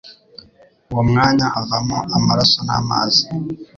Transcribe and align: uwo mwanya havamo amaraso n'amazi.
uwo 0.91 1.01
mwanya 1.09 1.45
havamo 1.55 1.97
amaraso 2.17 2.59
n'amazi. 2.67 3.23